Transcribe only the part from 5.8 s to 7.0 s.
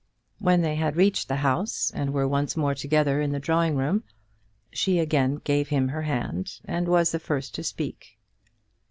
her hand, and